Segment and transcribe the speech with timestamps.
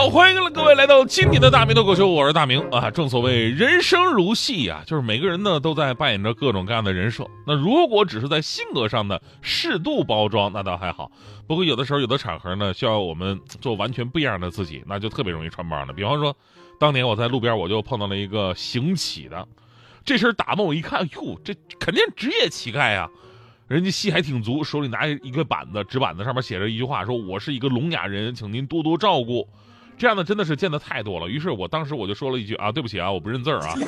[0.00, 2.90] 好，欢迎各位来到今天的大明脱口秀，我是大明啊。
[2.90, 7.26] 正所谓人生如戏呀，就是每个人呢都在扮演着各种各样的人设。
[7.46, 11.12] 那如果只是在性格上的适度包装，那倒还好。
[11.46, 15.92] 不过有的时候，有的场合呢，需要我们做完全不一样的自己，那就特别容易穿帮了。
[15.92, 16.34] 比方说，
[16.78, 19.46] 当年我在路边，我就碰到了一个行乞的，
[20.02, 23.06] 这身打扮我一看，哟，这肯定职业乞丐呀。
[23.68, 29.46] 人家戏还挺足， 手里拿一个板子，纸板子上面写着一句话，说我是一个聋哑人，请您多多照顾。
[30.00, 33.74] 这样的真的是见的太多了，于是我当时我就说了一句啊，对不起啊，我不认字儿啊。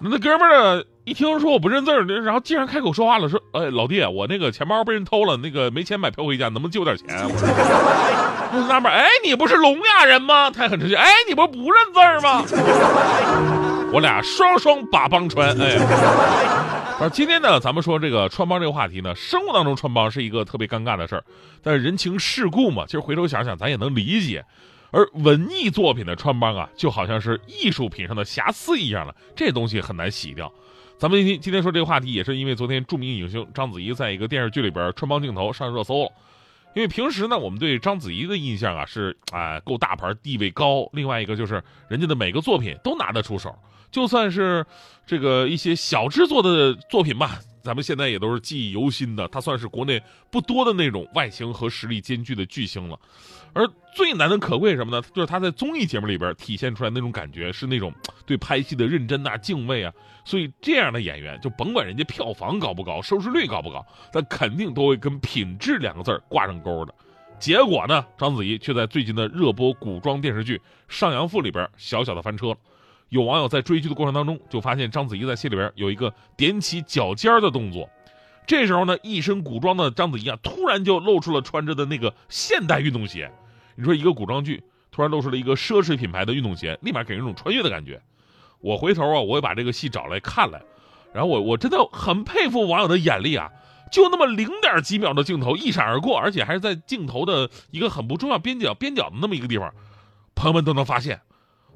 [0.00, 7.06] 那哥们儿呢，一听说我不认字儿，然后竟然开口说话了，说，哎，老弟，我那个钱包被人偷了，那个没钱买票回家，能不能借我点钱？
[8.50, 10.50] 我纳闷，哎，你不是聋哑人吗？
[10.50, 12.42] 他也很生气，哎，你不不认字儿吗？
[13.92, 15.76] 我俩双双把帮穿，哎。
[17.00, 21.24] 而今天呢，咱们说这个穿帮这个话题呢，生活当中穿帮是一个特别尴尬的事儿，
[21.62, 24.44] 但是人情世故嘛，其实回头想想，咱也能理解。
[24.90, 30.52] 而文艺作品的穿帮啊，就好像是艺术品上的瑕疵一样了，这东西很难洗掉。
[30.98, 36.10] 咱们今天今天说这个话题，也是因为昨天著名影星章子怡在一个电视剧里边穿帮镜头上热搜了。
[36.74, 40.88] 因为平时呢，我们对章子怡的印象啊是啊够大牌，地位高。
[40.92, 43.54] 另外一个就是人家的每个作品都拿得出手。
[43.90, 44.64] 就算是
[45.06, 49.26] 这个一些小制作的作品吧，咱们现在也都是记忆犹新的。
[49.28, 52.98] 他算是国内不多的那种外形和实力兼具的巨星了。
[53.54, 55.02] 而最难能可贵什么呢？
[55.14, 57.92] 就是他在综艺节目里边体现出来那种感觉，是那种
[58.26, 59.92] 对拍戏的认真呐、敬畏啊。
[60.22, 66.94] 所以这样的演员，就甭管人家票房高不高、收视率高不高，但肯定都会跟品质两个字挂上钩的。
[67.40, 72.56] 结果呢，章子怡却在最近的热播古装电视剧《上阳赋》里边小小的翻车了。
[73.08, 77.88] 有网友在追剧的过程当中，就发现章子怡在戏里边有一个踮起脚尖的动作。
[78.46, 83.30] 这时候呢，一身古装的章子怡啊，突然就露出了穿着的那个现代运动鞋。
[83.76, 88.00] 你说一个古装剧突然露出了一个奢侈品牌的运动鞋，立马给人一种穿越的感觉。
[88.60, 90.60] 我回头啊，我也把这个戏找来看了，
[91.12, 93.50] 然后我我真的很佩服网友的眼力啊！
[93.90, 99.72] 就那么零点几秒的镜头一闪而过，而且还是在镜头的一个很不重要边角边角的那么一个地方，
[100.34, 101.20] 朋友们都能发现。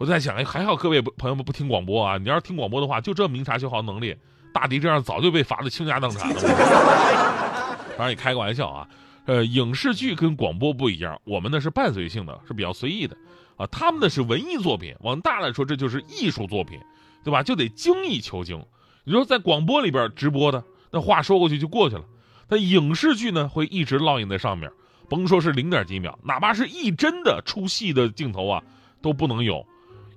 [0.00, 2.16] 我在想，哎，还好各位朋友们不听广播啊！
[2.16, 4.16] 你要是听广播的话，就这明察秋毫能力，
[4.50, 6.40] 大迪这样早就被罚的倾家荡产了。
[7.98, 8.88] 当然也开个玩笑啊，
[9.26, 13.14] 呃，影视剧跟广播不一样，我们呢是伴随性的，是比较随意的
[13.58, 13.66] 啊。
[13.66, 16.80] 他们呢是文艺作品，往大来说这就是艺术作品，
[17.22, 17.42] 对吧？
[17.42, 18.64] 就得精益求精。
[19.04, 22.04] 你说在广播里边直播的，那话说过去就过去了，
[22.48, 24.72] 但影视剧呢会一直烙印在上面，
[25.10, 28.62] 甭说是零点几秒，哪怕是一帧的出戏的镜头啊，
[29.02, 29.62] 都不能有。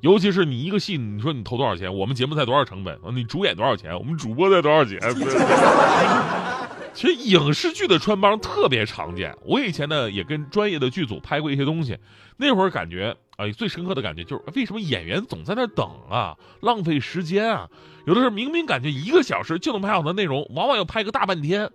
[0.04, 1.96] 尤其是你一个戏，你说你投多少钱？
[1.98, 3.00] 我们节目才多少成本？
[3.16, 3.98] 你主演多少钱？
[3.98, 5.00] 我们主播才多少钱？
[6.94, 9.34] 其实影视剧的穿帮特别常见。
[9.46, 11.98] 我以前呢也跟专业的剧组拍过一些东西，
[12.36, 17.70] 那会儿感觉啊最深刻的感觉就是为什么演员总在那等啊，浪费时间啊？
[18.06, 21.72] 有的时候明明感觉一个小时就能拍好的内容，往往要拍个大半天。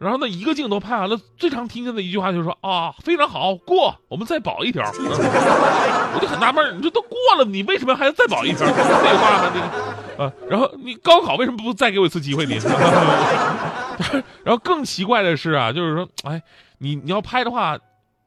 [0.00, 4.82] 然后那一个镜头拍完了，最常听见的一句话就是说啊，非常好，过，我们再保一条。
[4.96, 8.66] 我就很纳闷，你这都过了，你为什么还要再保一条？
[8.66, 9.50] 废话吗？
[9.52, 12.46] 这个啊，然后你高考为什么不再给我一次机会？
[12.46, 12.54] 你，
[14.42, 16.42] 然后更奇怪的是啊，就是说，哎，
[16.78, 17.78] 你你要拍的话，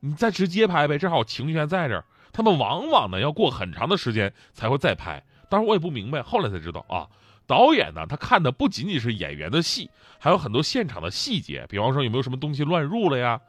[0.01, 2.05] 你再直接拍呗，正好我情绪还在这儿。
[2.31, 7.07] 他们往往呢要过很长的时间才会再拍，当时我也不明白，后来才知道啊。
[7.45, 9.89] 导演呢，他看的不仅仅是演员的戏，
[10.19, 13.41] 还有很多现场的细节，比方说有没有什么东西乱入了呀，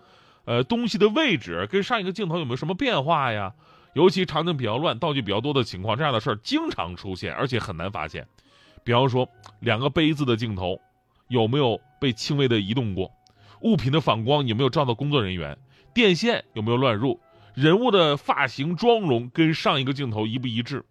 [0.45, 3.55] 呃，东西的位置跟上一个镜头有没有什么变化呀？
[3.95, 8.27] 尤其场景比较乱、道具比较多的情况，这样的事儿经常出现，而且很难发现。
[8.83, 9.29] 比方说，
[9.61, 10.81] 两个杯子的镜头
[11.29, 13.13] 有没有被轻微的移动过？
[13.61, 15.57] 物品的反光有没有照到工作人员？
[15.95, 17.21] 电线有没有乱入？
[17.55, 20.85] 人物的发型、妆容跟上一个镜头一不一致？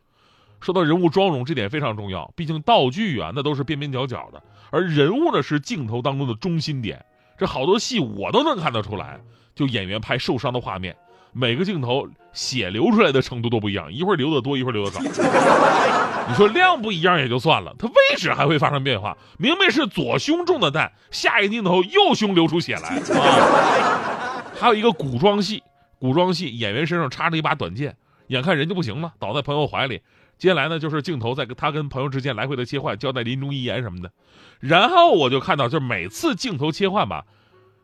[0.64, 2.32] 说到人物妆容，这点非常重要。
[2.38, 7.06] 毕竟道具啊，那都是边边角角的，而人物呢是镜头当中的中心点。
[7.38, 9.20] 这好多戏我都能看得出来，
[9.54, 10.96] 就演员拍受伤的画面，
[11.34, 15.02] 每个镜头血流出来的程度都不一样，一会儿流的多，一会儿流的少。
[16.30, 19.18] 你说量不一样也就算了，它位置还会发生变化。
[19.38, 24.46] 明明是左胸中的弹，下一个镜头右胸流出血来啊！
[24.58, 25.62] 还有一个古装戏，
[26.00, 27.98] 古装戏演员身上插着一把短剑。
[28.28, 30.02] 眼看人就不行了，倒在朋友怀里，
[30.38, 34.12] 接下来呢，就是镜头在跟他跟朋友之间来回的切换，交代临终遗言什么的。
[34.60, 37.24] 然后我就看到，就是每次镜头切换吧，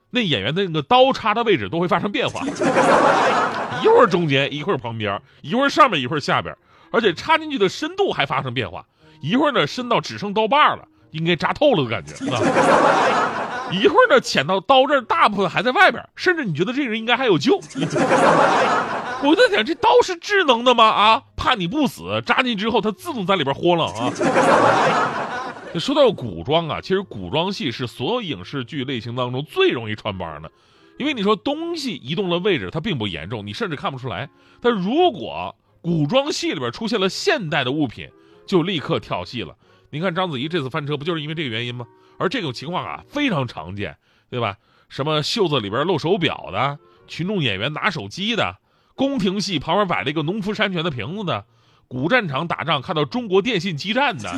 [0.09, 2.41] 那演员的那个刀插的位置都会发生变化，
[3.81, 6.55] 一会儿中间，一会儿旁边，一会儿上面，一会儿下边，
[6.91, 8.85] 而且插进去的深度还发生变化，
[9.21, 12.13] 一会儿呢深到只剩刀把了，应该扎透了的感觉，
[13.71, 17.59] 一会儿呢浅到刀刃大部分还在外边，甚至你觉得这个人应该还有救。
[19.21, 20.85] 我在想，这刀是智能的吗？
[20.85, 24.11] 啊，怕你不死，扎进之后它自动在里边豁楞啊。
[25.79, 30.51] 说到古装啊，其实古装戏是所有影视剧类型当中最容易穿帮的，
[30.97, 34.29] 因为你说东西移动了位置，它并不严重，你甚至看不出来。
[34.61, 38.09] 但如果古装戏里边出现了现代的物品，
[38.47, 39.55] 就立刻跳戏了。
[39.91, 41.85] 你看章子怡这次翻车，不就是因为这个原因吗？
[42.17, 43.95] 而这种情况啊，非常常见，
[44.29, 44.57] 对吧？
[44.89, 48.57] 什么袖子里边露手表的，群众演员拿手机的，
[48.99, 51.41] 宫廷戏旁边摆了一个农夫山泉的瓶子呢。
[51.87, 54.29] 古战场打仗，看到中国电信基站的。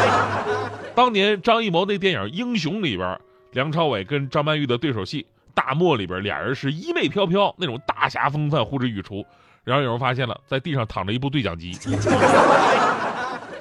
[0.96, 3.20] 当年张艺谋那电影《英雄》里边，
[3.52, 9.22] 梁朝伟跟张曼玉的对手戏，大漠里边俩人是衣袂飘飘，那种大侠风范呼之欲出。
[9.64, 11.76] 然后有人发现了，在地上躺着一部对讲机。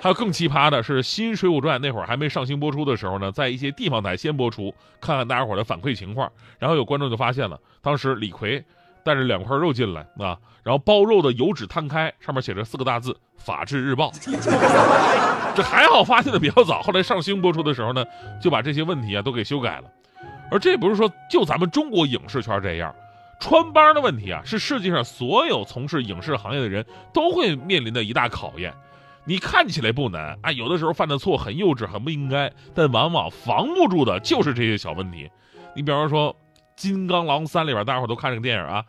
[0.02, 6.32] 还有更奇葩的是，《新水浒传》那会儿还没上星播出的时候呢，在一些地方台先播出，看看大家伙的反馈情况。
[6.60, 8.64] 然后有观众就发现了，当时李逵。
[9.04, 14.12] 带着两块肉进来啊，然后包肉的油纸摊开，上面写着四个大字“法制日报”。
[15.56, 18.04] 这还好发现的比较早，后来上星播出的时候呢，
[18.42, 19.84] 就把这些问题啊都给修改了。
[20.50, 22.96] 而这不是说就咱们中国影视圈这样，
[23.40, 28.74] 穿帮的问题啊，是世界上所有从事影视行业的人都会面临的一大考验。
[29.26, 35.30] 你看起来不难啊，有的时候犯的错很幼稚，很不应该，但往往防不住的就是这些小问题。
[35.76, 36.34] 你比方说。
[36.76, 38.84] 《金刚狼三》里边，大家伙都看这个电影啊。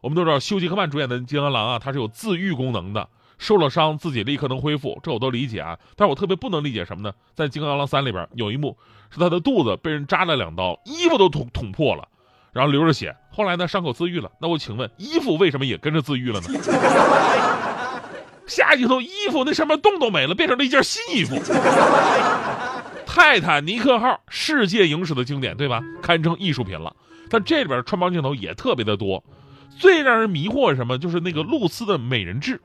[0.00, 5.76] 我们都知道，休·杰克曼主演的金刚狼啊，他是有自愈功能的，受了伤自己立刻能恢复，这我都理解啊。
[5.96, 7.12] 但是我特别不能理解什么呢？
[7.34, 8.76] 在《金刚狼三》里边有一幕，
[9.10, 12.06] 是他的肚子被人扎了两刀，衣服都捅捅破了，
[12.52, 13.16] 然后流着血。
[13.32, 14.30] 后来呢，伤口自愈了。
[14.40, 16.48] 那我请问，衣服为什么也跟着自愈了呢？
[18.46, 21.34] 下一头，衣服那上面洞都没了，变成了一件新衣服。
[23.18, 25.82] 泰坦尼克号世界影史的经典，对吧？
[26.00, 26.94] 堪称艺术品了。
[27.28, 29.24] 但这里边穿帮镜头也特别的多，
[29.76, 30.96] 最让人迷惑什么？
[30.96, 32.60] 就是那个露丝的美人痣，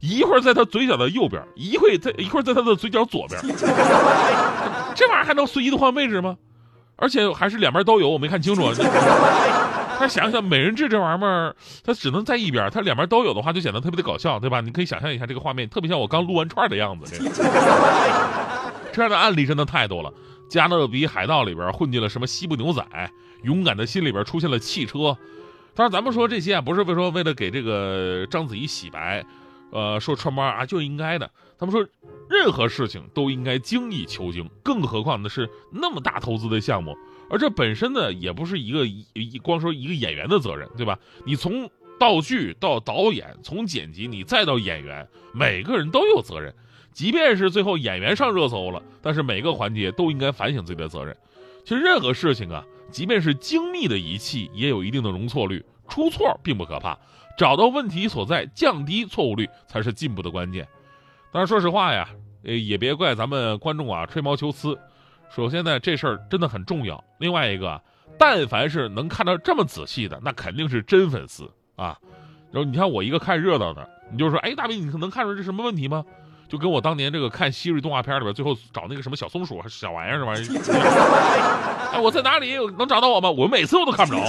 [0.00, 3.40] 一会儿在她嘴角的右边，一会在一会儿在她的嘴角左边，
[4.94, 6.36] 这玩意儿还能随意的换位置吗？
[6.96, 8.70] 而且还是两边都有，我没看清楚。
[9.98, 14.60] 他想想美人痣这玩意儿，它只能在一边，它两边都有的话，就显得特别的搞笑，对吧？
[14.60, 17.16] 你可以想象一下这个画面，特别像我刚撸完串的样子。
[17.18, 17.24] 这
[18.96, 20.10] 这样的案例真的太多了。
[20.48, 22.82] 加勒比海盗里边混进了什么西部牛仔？
[23.42, 25.18] 勇敢的心里边出现了汽车。
[25.74, 29.22] 当然，咱们说这些啊，不是为说为了给这个章子怡洗白，
[29.70, 31.30] 呃，说穿帮啊就应该的。
[31.58, 31.86] 他们说，
[32.30, 36.96] 任何事情都应该精益求精，更何况那是那么大投资的项目，
[37.28, 40.98] 而这本身呢，也不是一个一光说一个演员的责任，对吧？
[41.26, 46.54] 你从道具到导演，从剪辑你再到演员，每个人都有责任。
[46.92, 51.16] 即便是最后演员上热搜了，但是每个环节都应该反省自己的责任。
[51.64, 56.98] 其实任何事情啊，即便是精密的仪器，也有一定的容错率，出错并不可怕，
[57.36, 60.66] 找到问题所在，降低错误率才是进步的关键。
[61.32, 62.08] 当然，说实话呀，
[62.44, 64.78] 呃，也别怪咱们观众啊吹毛求疵。
[65.28, 67.02] 首先呢，这事儿真的很重要。
[67.18, 67.82] 另外一个，
[68.18, 71.96] 但凡是能看到这么仔细的，那肯定是真粉丝啊。
[72.50, 76.04] 然后你看我一个看热闹的，你就说，哎，大兵，你能看出这什么问题吗？
[76.48, 81.90] 就跟我当年这个看西瑞动画片里边，最后找那个什么小松鼠还是小玩意儿这玩意儿？
[81.92, 83.28] 哎，我在哪里能找到我吗？
[83.30, 84.20] 我每次我都看不着。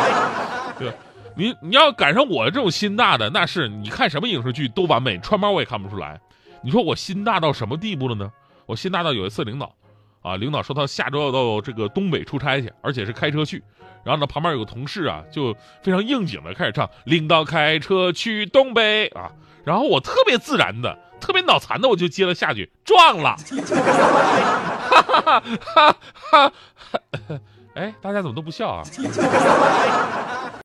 [0.78, 0.92] 对，
[1.34, 6.20] 你你要赶上我这种心大的，那是你看什么影视剧都完美，穿帮我也看不出来。
[6.62, 8.30] 你说我心大到什么地步了呢？
[8.66, 9.72] 我心大到有一次领导，
[10.26, 13.62] 啊，领导说他下周要到这个东北出差去，而且是开车去。
[14.02, 19.30] 然后呢，旁边有个同事啊，就非常应景的开始唱：“领导开车去东北啊。”
[19.64, 20.98] 然后我特别自然的。
[21.18, 23.34] 特别脑残的，我就接了下去，撞了，
[24.90, 25.96] 哈哈哈哈
[26.30, 26.52] 哈！
[27.74, 28.82] 哎，大家怎么都不笑啊？